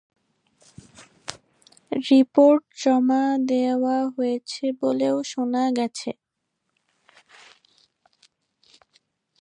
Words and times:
Report 1.91 2.63
জমা 2.81 3.23
দেওয়া 3.49 3.97
হয়েছে 4.15 4.63
বলেও 4.81 5.15
শোনা 5.23 5.63
গেছে। 5.77 6.11